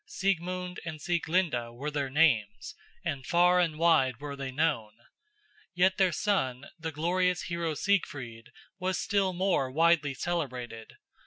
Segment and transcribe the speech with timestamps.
[0.07, 2.73] Siegmund and Sieglinde were their names,
[3.05, 4.93] and far and wide were they known.
[5.75, 10.93] Yet their son, the glorious hero Siegfried, was still more widely celebrated.